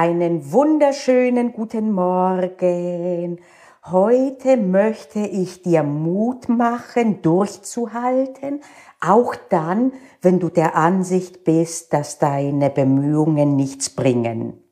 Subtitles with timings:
[0.00, 3.40] Einen wunderschönen guten Morgen.
[3.84, 8.60] Heute möchte ich dir Mut machen, durchzuhalten,
[9.00, 9.92] auch dann,
[10.22, 14.62] wenn du der Ansicht bist, dass deine Bemühungen nichts bringen.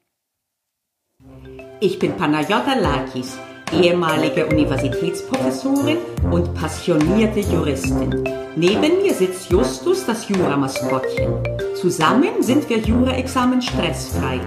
[1.81, 3.37] Ich bin Panayota Lakis,
[3.73, 5.99] ehemalige Universitätsprofessorin
[6.31, 8.23] und passionierte Juristin.
[8.55, 11.56] Neben mir sitzt Justus, das Juramaskottchen.
[11.87, 14.41] Zusammen sind wir Jura-Examen stressfrei.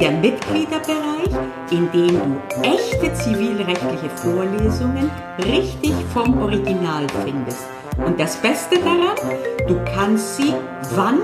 [0.00, 1.28] Der Mitgliederbereich,
[1.72, 5.10] in dem du echte zivilrechtliche Vorlesungen
[5.40, 7.64] richtig vom Original findest.
[8.06, 9.16] Und das Beste daran,
[9.66, 10.54] du kannst sie
[10.94, 11.18] wann,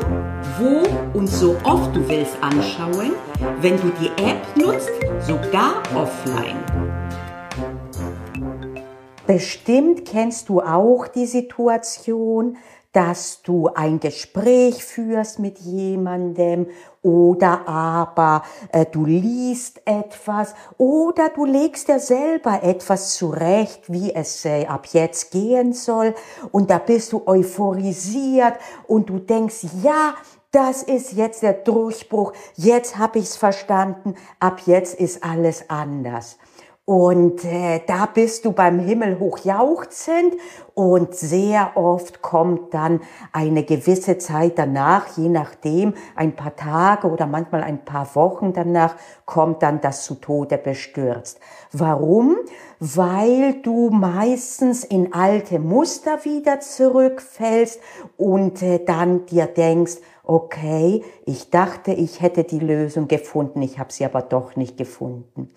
[0.59, 3.13] wo und so oft du willst anschauen,
[3.61, 6.59] wenn du die App nutzt, sogar offline.
[9.25, 12.57] Bestimmt kennst du auch die Situation,
[12.93, 16.67] dass du ein Gespräch führst mit jemandem
[17.03, 24.45] oder aber äh, du liest etwas oder du legst dir selber etwas zurecht, wie es
[24.45, 26.15] äh, ab jetzt gehen soll
[26.51, 28.55] und da bist du euphorisiert
[28.89, 30.15] und du denkst, ja,
[30.51, 36.39] das ist jetzt der Durchbruch, jetzt habe ich's verstanden, ab jetzt ist alles anders.
[36.91, 40.35] Und äh, da bist du beim Himmel hochjauchzend
[40.75, 42.99] und sehr oft kommt dann
[43.31, 48.97] eine gewisse Zeit danach, je nachdem, ein paar Tage oder manchmal ein paar Wochen danach,
[49.25, 51.39] kommt dann das zu Tode bestürzt.
[51.71, 52.35] Warum?
[52.81, 57.79] Weil du meistens in alte Muster wieder zurückfällst
[58.17, 63.93] und äh, dann dir denkst, okay, ich dachte, ich hätte die Lösung gefunden, ich habe
[63.93, 65.51] sie aber doch nicht gefunden.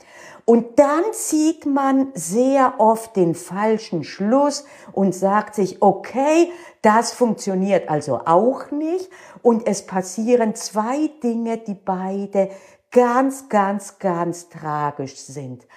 [0.45, 7.87] Und dann zieht man sehr oft den falschen Schluss und sagt sich, okay, das funktioniert
[7.87, 9.09] also auch nicht.
[9.41, 12.49] Und es passieren zwei Dinge, die beide
[12.93, 15.67] ganz, ganz, ganz tragisch sind.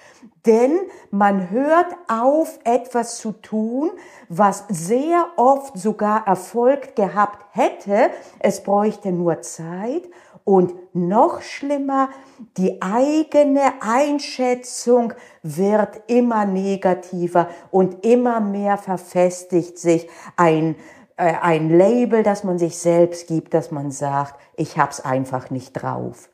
[0.44, 0.78] Denn
[1.10, 3.90] man hört auf, etwas zu tun,
[4.28, 8.10] was sehr oft sogar Erfolg gehabt hätte.
[8.38, 10.02] Es bräuchte nur Zeit
[10.44, 12.10] und noch schlimmer,
[12.56, 20.76] die eigene Einschätzung wird immer negativer und immer mehr verfestigt sich ein,
[21.16, 25.72] äh, ein Label, das man sich selbst gibt, dass man sagt, ich hab's einfach nicht
[25.72, 26.28] drauf.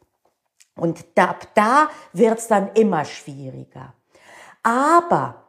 [0.77, 3.95] Und ab da wird's dann immer schwieriger.
[4.63, 5.43] Aber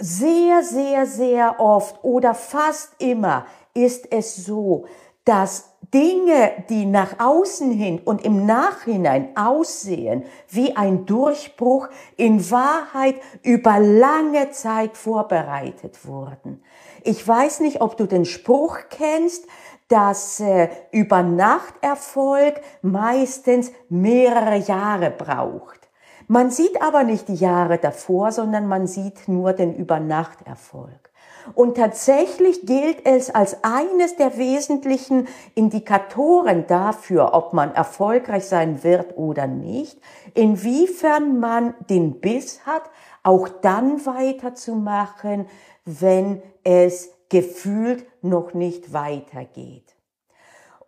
[0.00, 4.86] sehr, sehr, sehr oft oder fast immer ist es so,
[5.24, 13.20] dass Dinge, die nach außen hin und im Nachhinein aussehen wie ein Durchbruch, in Wahrheit
[13.42, 16.62] über lange Zeit vorbereitet wurden.
[17.04, 19.46] Ich weiß nicht, ob du den Spruch kennst,
[19.88, 25.88] dass äh, über Nachterfolg meistens mehrere Jahre braucht.
[26.26, 31.10] Man sieht aber nicht die Jahre davor, sondern man sieht nur den Übernachterfolg.
[31.52, 39.18] Und tatsächlich gilt es als eines der wesentlichen Indikatoren dafür, ob man erfolgreich sein wird
[39.18, 40.00] oder nicht,
[40.32, 42.84] inwiefern man den Biss hat,
[43.22, 45.46] auch dann weiterzumachen,
[45.84, 49.93] wenn es gefühlt noch nicht weitergeht.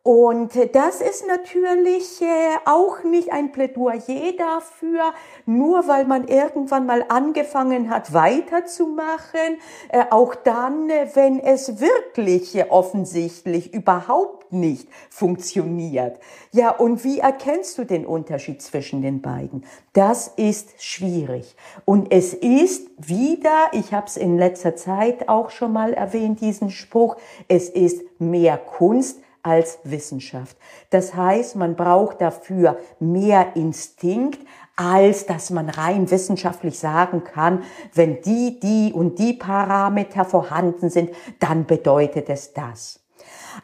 [0.07, 5.13] Und das ist natürlich äh, auch nicht ein Plädoyer dafür,
[5.47, 9.59] nur weil man irgendwann mal angefangen hat, weiterzumachen,
[9.89, 16.21] äh, auch dann, äh, wenn es wirklich offensichtlich überhaupt nicht funktioniert.
[16.53, 19.65] Ja, und wie erkennst du den Unterschied zwischen den beiden?
[19.93, 21.57] Das ist schwierig.
[21.85, 26.71] Und es ist wieder, ich habe es in letzter Zeit auch schon mal erwähnt, diesen
[26.71, 27.17] Spruch,
[27.49, 30.57] es ist mehr Kunst als Wissenschaft.
[30.91, 34.41] Das heißt, man braucht dafür mehr Instinkt,
[34.75, 37.63] als dass man rein wissenschaftlich sagen kann,
[37.95, 43.06] wenn die, die und die Parameter vorhanden sind, dann bedeutet es das.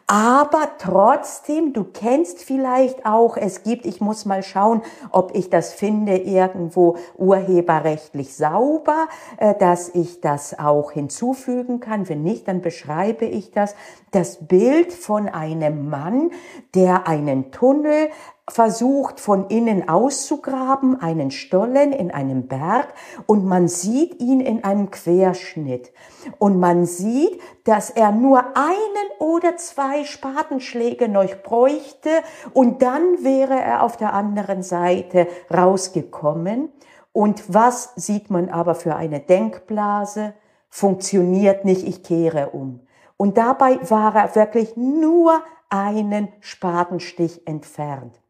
[0.07, 4.81] Aber trotzdem, du kennst vielleicht auch, es gibt, ich muss mal schauen,
[5.11, 9.07] ob ich das finde irgendwo urheberrechtlich sauber,
[9.37, 12.09] äh, dass ich das auch hinzufügen kann.
[12.09, 13.75] Wenn nicht, dann beschreibe ich das.
[14.11, 16.31] Das Bild von einem Mann,
[16.75, 18.09] der einen Tunnel
[18.49, 22.93] versucht von innen auszugraben, einen Stollen in einem Berg
[23.25, 25.93] und man sieht ihn in einem Querschnitt
[26.39, 32.09] und man sieht, dass er nur einen oder zwei Spatenschläge noch bräuchte
[32.53, 36.69] und dann wäre er auf der anderen Seite rausgekommen.
[37.13, 40.33] Und was sieht man aber für eine Denkblase?
[40.67, 42.81] Funktioniert nicht, ich kehre um.
[43.15, 48.22] Und dabei war er wirklich nur einen Spatenstich entfernt.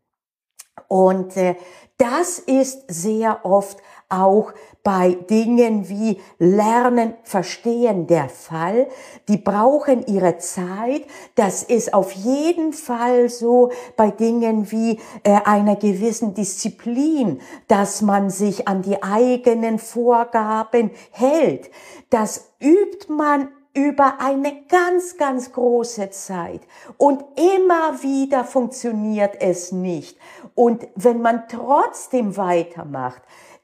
[0.93, 1.55] Und äh,
[1.97, 3.79] das ist sehr oft
[4.09, 4.53] auch
[4.83, 8.87] bei Dingen wie Lernen, Verstehen der Fall.
[9.27, 11.01] Die brauchen ihre Zeit.
[11.33, 18.29] Das ist auf jeden Fall so bei Dingen wie äh, einer gewissen Disziplin, dass man
[18.29, 21.71] sich an die eigenen Vorgaben hält.
[22.11, 26.61] Das übt man über eine ganz, ganz große Zeit.
[26.97, 30.17] Und immer wieder funktioniert es nicht.
[30.55, 33.21] Und wenn man trotzdem weitermacht,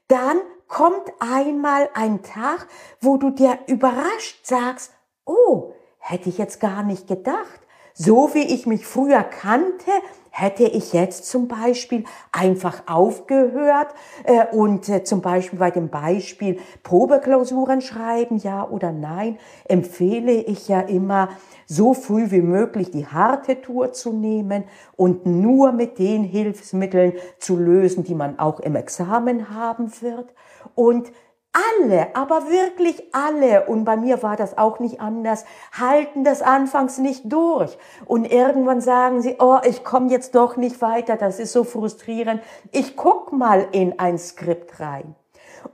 [0.08, 2.66] dann kommt einmal ein Tag,
[3.00, 4.92] wo du dir überrascht sagst,
[5.24, 7.60] oh, hätte ich jetzt gar nicht gedacht.
[7.94, 9.90] So wie ich mich früher kannte,
[10.30, 13.88] hätte ich jetzt zum Beispiel einfach aufgehört
[14.24, 19.38] äh, und äh, zum Beispiel bei dem Beispiel Probeklausuren schreiben, ja oder nein,
[19.68, 21.28] empfehle ich ja immer,
[21.66, 24.64] so früh wie möglich die harte Tour zu nehmen
[24.96, 30.34] und nur mit den Hilfsmitteln zu lösen, die man auch im Examen haben wird.
[30.74, 31.12] Und
[31.52, 36.98] alle, aber wirklich alle, und bei mir war das auch nicht anders, halten das anfangs
[36.98, 37.76] nicht durch.
[38.06, 42.42] Und irgendwann sagen sie, oh, ich komme jetzt doch nicht weiter, das ist so frustrierend.
[42.70, 45.16] Ich guck mal in ein Skript rein.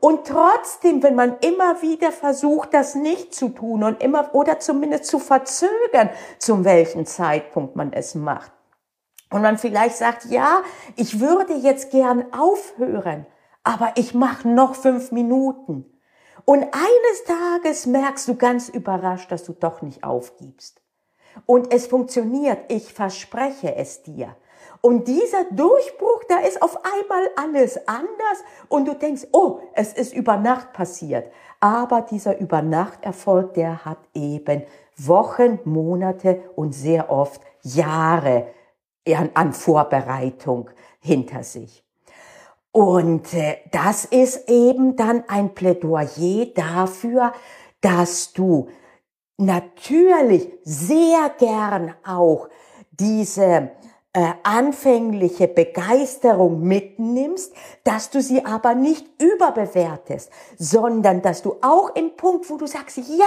[0.00, 5.06] Und trotzdem, wenn man immer wieder versucht, das nicht zu tun und immer oder zumindest
[5.06, 8.50] zu verzögern, zum welchen Zeitpunkt man es macht.
[9.30, 10.62] Und man vielleicht sagt, ja,
[10.96, 13.26] ich würde jetzt gern aufhören,
[13.66, 15.84] aber ich mache noch fünf Minuten.
[16.44, 20.80] Und eines Tages merkst du ganz überrascht, dass du doch nicht aufgibst.
[21.46, 24.36] Und es funktioniert, ich verspreche es dir.
[24.82, 30.14] Und dieser Durchbruch, da ist auf einmal alles anders und du denkst, oh, es ist
[30.14, 31.32] über Nacht passiert.
[31.58, 34.62] Aber dieser Übernachterfolg, der hat eben
[34.96, 38.46] Wochen, Monate und sehr oft Jahre
[39.34, 40.70] an Vorbereitung
[41.00, 41.85] hinter sich.
[42.76, 47.32] Und äh, das ist eben dann ein Plädoyer dafür,
[47.80, 48.68] dass du
[49.38, 52.50] natürlich sehr gern auch
[52.90, 53.70] diese
[54.16, 57.52] äh, anfängliche Begeisterung mitnimmst,
[57.84, 62.96] dass du sie aber nicht überbewertest, sondern dass du auch im Punkt, wo du sagst,
[62.96, 63.26] ja,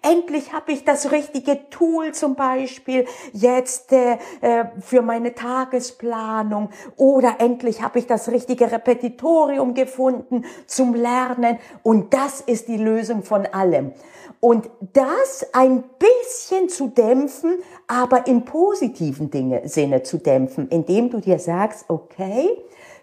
[0.00, 7.34] endlich habe ich das richtige Tool zum Beispiel jetzt äh, äh, für meine Tagesplanung oder
[7.40, 13.44] endlich habe ich das richtige Repetitorium gefunden zum Lernen und das ist die Lösung von
[13.44, 13.92] allem.
[14.44, 21.20] Und das ein bisschen zu dämpfen, aber im positiven Dinge, Sinne zu dämpfen, indem du
[21.20, 22.48] dir sagst, okay,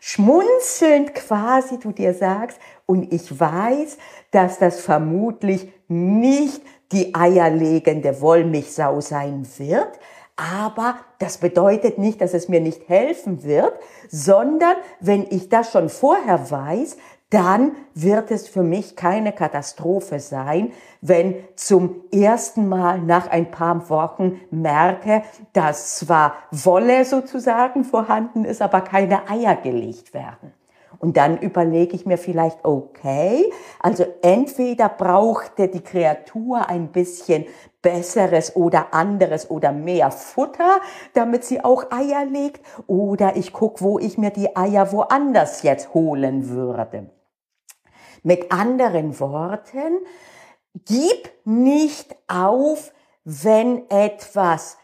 [0.02, 3.98] schmunzelnd quasi du dir sagst, und ich weiß,
[4.32, 9.98] dass das vermutlich nicht die eierlegende Wollmilchsau sein wird,
[10.36, 13.74] aber das bedeutet nicht, dass es mir nicht helfen wird,
[14.10, 16.98] sondern wenn ich das schon vorher weiß,
[17.30, 20.72] dann wird es für mich keine Katastrophe sein,
[21.02, 25.22] wenn zum ersten Mal nach ein paar Wochen merke,
[25.54, 30.54] dass zwar Wolle sozusagen vorhanden ist, aber keine Eier gelegt werden.
[30.98, 33.50] Und dann überlege ich mir vielleicht, okay,
[33.80, 37.46] also entweder brauchte die Kreatur ein bisschen
[37.82, 40.82] besseres oder anderes oder mehr Futter,
[41.14, 45.94] damit sie auch Eier legt, oder ich gucke, wo ich mir die Eier woanders jetzt
[45.94, 47.10] holen würde.
[48.24, 50.00] Mit anderen Worten,
[50.86, 54.78] gib nicht auf, wenn etwas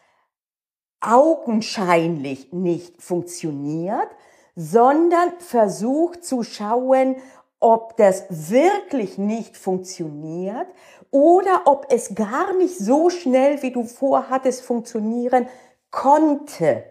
[1.02, 4.10] augenscheinlich nicht funktioniert,
[4.56, 7.18] sondern versuch zu schauen,
[7.60, 10.68] ob das wirklich nicht funktioniert
[11.12, 15.48] oder ob es gar nicht so schnell, wie du vorhattest, funktionieren
[15.92, 16.84] konnte,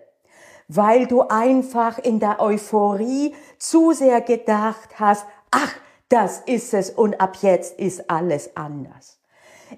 [0.69, 5.75] weil du einfach in der Euphorie zu sehr gedacht hast, ach,
[6.09, 9.19] das ist es und ab jetzt ist alles anders.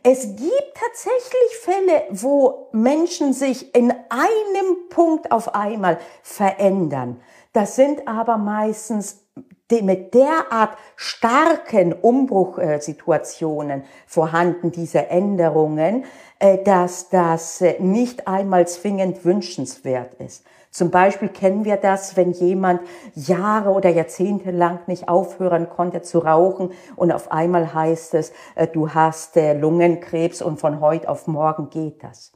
[0.03, 7.21] Es gibt tatsächlich Fälle, wo Menschen sich in einem Punkt auf einmal verändern.
[7.53, 9.23] Das sind aber meistens
[9.71, 16.05] mit derart starken Umbruchsituationen vorhanden, diese Änderungen,
[16.39, 20.45] äh, dass das äh, nicht einmal zwingend wünschenswert ist.
[20.77, 22.83] Zum Beispiel kennen wir das, wenn jemand
[23.15, 28.67] Jahre oder Jahrzehnte lang nicht aufhören konnte zu rauchen und auf einmal heißt es, äh,
[28.67, 32.31] du hast äh, Lungenkrebs und von heute auf morgen geht das.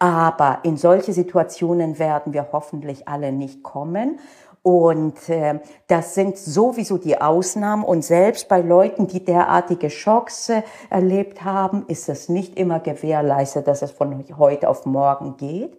[0.00, 4.18] Aber in solche Situationen werden wir hoffentlich alle nicht kommen.
[4.64, 7.84] Und äh, das sind sowieso die Ausnahmen.
[7.84, 13.68] Und selbst bei Leuten, die derartige Schocks äh, erlebt haben, ist es nicht immer gewährleistet,
[13.68, 15.78] dass es von heute auf morgen geht.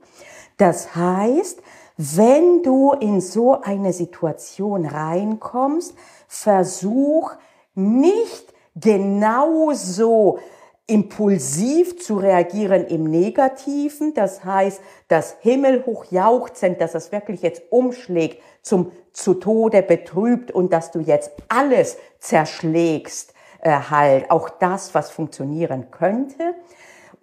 [0.56, 1.62] Das heißt,
[1.98, 5.96] wenn du in so eine Situation reinkommst,
[6.27, 7.34] versuch
[7.74, 10.39] nicht genauso
[10.86, 18.42] impulsiv zu reagieren im Negativen, das heißt, das Himmelhoch jauchzend, dass es wirklich jetzt umschlägt,
[18.62, 25.10] zum zu Tode betrübt und dass du jetzt alles zerschlägst, äh, halt, auch das, was
[25.10, 26.56] funktionieren könnte,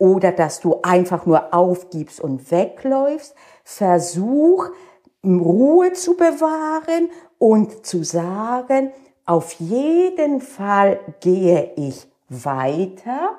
[0.04, 3.34] oder dass du einfach nur aufgibst und wegläufst,
[3.64, 4.68] versuch
[5.24, 7.08] Ruhe zu bewahren
[7.38, 8.92] und zu sagen,
[9.24, 13.38] auf jeden Fall gehe ich weiter.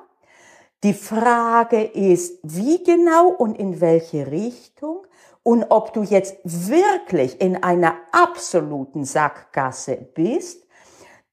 [0.84, 5.06] Die Frage ist, wie genau und in welche Richtung
[5.44, 10.66] und ob du jetzt wirklich in einer absoluten Sackgasse bist,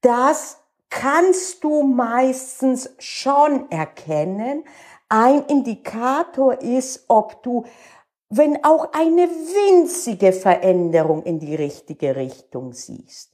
[0.03, 0.59] das
[0.93, 4.65] kannst du meistens schon erkennen.
[5.15, 7.65] Ein Indikator ist, ob du,
[8.31, 13.31] wenn auch eine winzige Veränderung in die richtige Richtung siehst.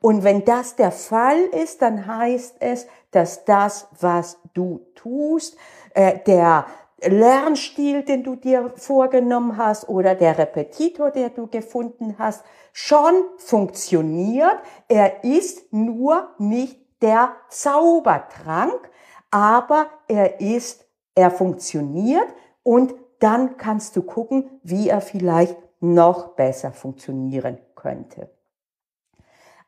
[0.00, 5.56] Und wenn das der Fall ist, dann heißt es, dass das, was du tust,
[5.94, 6.66] äh, der
[7.00, 14.58] Lernstil, den du dir vorgenommen hast oder der Repetitor, der du gefunden hast, schon funktioniert.
[14.88, 18.90] Er ist nur nicht der Zaubertrank,
[19.30, 20.81] aber er ist,
[21.14, 22.28] er funktioniert
[22.62, 28.30] und dann kannst du gucken, wie er vielleicht noch besser funktionieren könnte.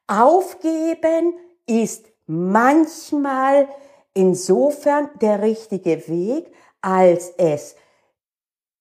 [0.07, 1.35] Aufgeben
[1.67, 3.69] ist manchmal
[4.13, 7.77] insofern der richtige Weg, als es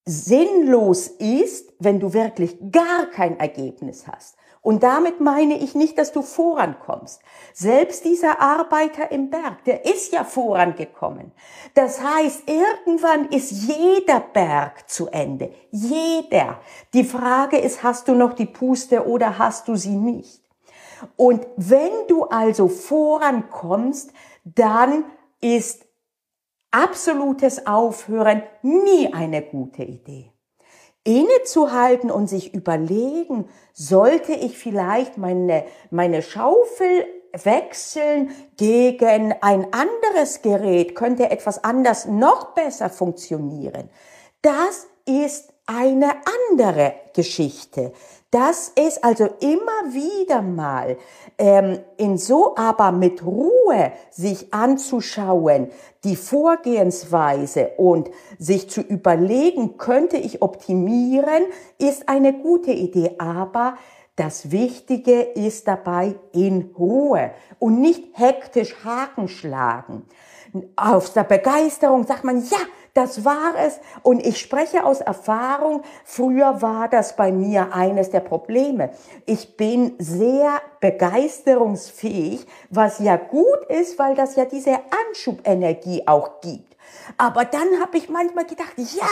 [0.05, 4.36] sinnlos ist, wenn du wirklich gar kein Ergebnis hast.
[4.63, 7.22] Und damit meine ich nicht, dass du vorankommst.
[7.53, 11.34] Selbst dieser Arbeiter im Berg, der ist ja vorangekommen.
[11.74, 15.53] Das heißt, irgendwann ist jeder Berg zu Ende.
[15.70, 16.62] Jeder.
[16.93, 20.41] Die Frage ist, hast du noch die Puste oder hast du sie nicht?
[21.17, 24.13] Und wenn du also vorankommst,
[24.46, 25.03] dann
[25.41, 25.86] ist
[26.72, 30.32] absolutes Aufhören nie eine gute Idee.
[31.03, 40.95] Innezuhalten und sich überlegen, sollte ich vielleicht meine, meine Schaufel wechseln gegen ein anderes Gerät,
[40.95, 43.89] könnte etwas anders noch besser funktionieren.
[44.41, 46.12] Das ist eine
[46.50, 47.91] andere Geschichte.
[48.33, 50.97] Das ist also immer wieder mal
[51.37, 55.67] ähm, in so aber mit Ruhe sich anzuschauen,
[56.03, 58.09] die Vorgehensweise und
[58.39, 61.43] sich zu überlegen, könnte ich optimieren,
[61.77, 63.11] ist eine gute Idee.
[63.19, 63.75] Aber
[64.15, 70.07] das Wichtige ist dabei in Ruhe und nicht hektisch Haken schlagen.
[70.75, 72.57] Aus der Begeisterung sagt man, ja,
[72.93, 73.79] das war es.
[74.03, 78.91] Und ich spreche aus Erfahrung, früher war das bei mir eines der Probleme.
[79.25, 86.74] Ich bin sehr begeisterungsfähig, was ja gut ist, weil das ja diese Anschubenergie auch gibt.
[87.17, 89.07] Aber dann habe ich manchmal gedacht, ja,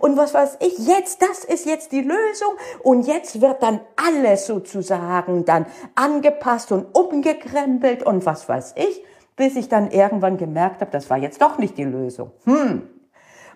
[0.00, 4.46] und was weiß ich, jetzt, das ist jetzt die Lösung und jetzt wird dann alles
[4.46, 9.04] sozusagen dann angepasst und umgekrempelt und was weiß ich,
[9.36, 12.30] bis ich dann irgendwann gemerkt habe, das war jetzt doch nicht die Lösung.
[12.44, 12.88] Hm,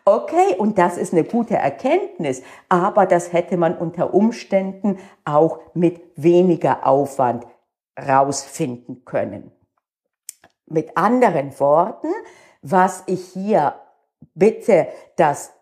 [0.06, 6.02] Okay, und das ist eine gute Erkenntnis, aber das hätte man unter Umständen auch mit
[6.16, 7.46] weniger Aufwand
[7.98, 9.50] rausfinden können.
[10.66, 12.08] Mit anderen Worten,
[12.60, 13.76] was ich hier
[14.34, 15.52] bitte, dass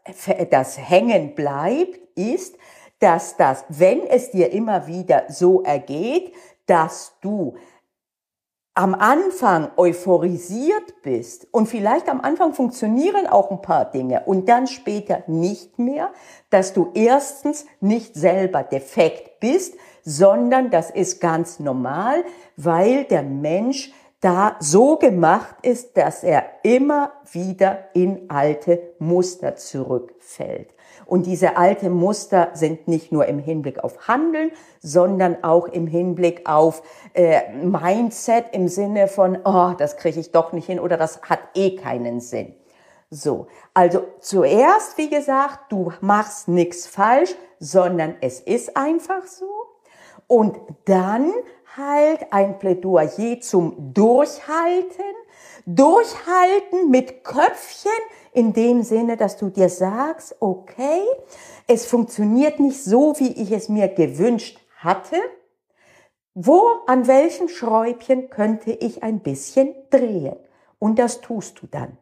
[0.51, 2.57] das hängen bleibt, ist,
[2.99, 6.35] dass das, wenn es dir immer wieder so ergeht,
[6.67, 7.55] dass du
[8.75, 14.67] am Anfang euphorisiert bist und vielleicht am Anfang funktionieren auch ein paar Dinge und dann
[14.67, 16.11] später nicht mehr,
[16.49, 19.75] dass du erstens nicht selber defekt bist,
[20.05, 22.25] sondern das ist ganz normal,
[22.57, 30.73] weil der Mensch da so gemacht ist, dass er immer wieder in alte Muster zurückfällt.
[31.13, 34.51] Und diese alte Muster sind nicht nur im Hinblick auf Handeln,
[34.81, 40.55] sondern auch im Hinblick auf äh, Mindset im Sinne von, oh, das kriege ich doch
[40.55, 42.55] nicht hin oder das hat eh keinen Sinn.
[43.11, 49.45] So, also zuerst, wie gesagt, du machst nichts falsch, sondern es ist einfach so.
[50.29, 51.31] Und dann
[51.77, 55.05] halt ein Plädoyer zum Durchhalten.
[55.67, 57.93] Durchhalten mit Köpfchen,
[58.33, 61.03] in dem Sinne, dass du dir sagst, okay,
[61.67, 65.17] es funktioniert nicht so, wie ich es mir gewünscht hatte.
[66.35, 70.37] Wo, an welchen Schräubchen könnte ich ein bisschen drehen?
[70.79, 71.99] Und das tust du dann.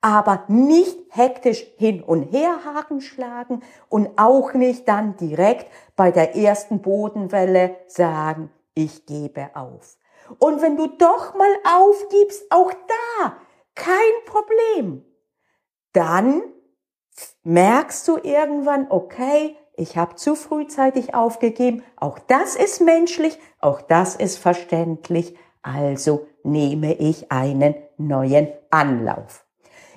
[0.00, 6.36] aber nicht hektisch hin und her Haken schlagen und auch nicht dann direkt bei der
[6.36, 9.98] ersten Bodenwelle sagen, ich gebe auf.
[10.38, 13.36] Und wenn du doch mal aufgibst, auch da,
[13.74, 13.94] kein
[14.26, 15.04] Problem.
[15.92, 16.42] Dann
[17.42, 21.82] merkst du irgendwann, okay, ich habe zu frühzeitig aufgegeben.
[21.96, 25.36] Auch das ist menschlich, auch das ist verständlich.
[25.62, 29.44] Also nehme ich einen neuen Anlauf.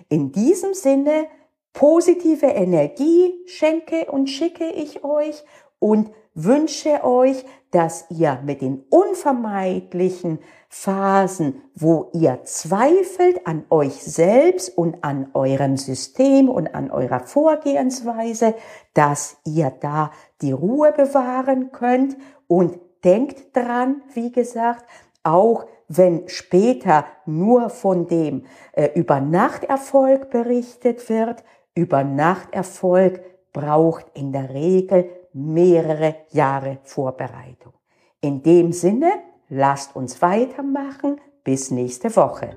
[0.10, 1.28] In diesem Sinne,
[1.74, 5.44] positive Energie schenke und schicke ich euch
[5.80, 10.38] und wünsche euch, dass ihr mit den unvermeidlichen
[10.70, 18.54] Phasen, wo ihr zweifelt an euch selbst und an eurem System und an eurer Vorgehensweise,
[18.94, 20.12] dass ihr da
[20.42, 22.16] die Ruhe bewahren könnt.
[22.48, 24.86] Und denkt dran, wie gesagt,
[25.24, 35.10] auch wenn später nur von dem äh, Übernachterfolg berichtet wird, Übernachterfolg braucht in der Regel
[35.34, 37.74] mehrere Jahre Vorbereitung.
[38.22, 39.12] In dem Sinne,
[39.50, 41.20] lasst uns weitermachen.
[41.44, 42.56] Bis nächste Woche.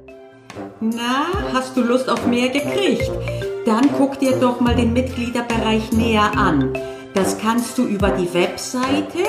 [0.80, 3.11] Na, hast du Lust auf mehr gekriegt?
[3.64, 6.73] Dann guck dir doch mal den Mitgliederbereich näher an.
[7.14, 9.25] Das kannst du über die Webseite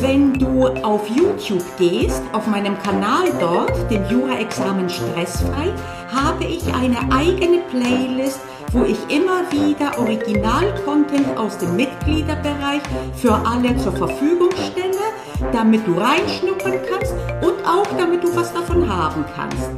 [0.00, 5.72] wenn du auf YouTube gehst, auf meinem Kanal dort, dem Jura-Examen Stressfrei,
[6.14, 8.38] habe ich eine eigene Playlist,
[8.72, 12.80] wo ich immer wieder Original-Content aus dem Mitgliederbereich
[13.16, 14.94] für alle zur Verfügung stelle,
[15.52, 19.68] damit du reinschnuppern kannst und auch damit du was davon haben kannst.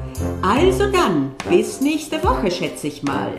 [0.48, 3.32] Also dann, bis nächste Woche, schätze ich mal.